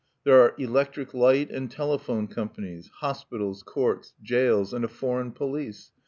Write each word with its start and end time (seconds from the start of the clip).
There 0.23 0.41
are 0.41 0.55
electric 0.57 1.13
light 1.13 1.51
and 1.51 1.69
telephone 1.69 2.25
companies; 2.27 2.89
hospitals, 3.01 3.61
courts, 3.61 4.15
jails, 4.23 4.73
and 4.73 4.83
a 4.83 4.87
foreign 4.87 5.31
police. 5.31 5.91